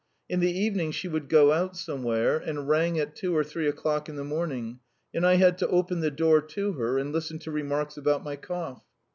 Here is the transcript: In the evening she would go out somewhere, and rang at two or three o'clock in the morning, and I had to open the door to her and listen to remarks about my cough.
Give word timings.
In 0.27 0.39
the 0.39 0.51
evening 0.51 0.89
she 0.91 1.07
would 1.07 1.29
go 1.29 1.51
out 1.51 1.77
somewhere, 1.77 2.37
and 2.39 2.67
rang 2.67 2.97
at 2.97 3.15
two 3.15 3.37
or 3.37 3.43
three 3.43 3.67
o'clock 3.67 4.09
in 4.09 4.15
the 4.15 4.23
morning, 4.23 4.79
and 5.13 5.27
I 5.27 5.35
had 5.35 5.59
to 5.59 5.67
open 5.67 5.99
the 5.99 6.09
door 6.09 6.41
to 6.41 6.73
her 6.73 6.97
and 6.97 7.13
listen 7.13 7.37
to 7.37 7.51
remarks 7.51 7.97
about 7.97 8.23
my 8.23 8.35
cough. 8.35 8.81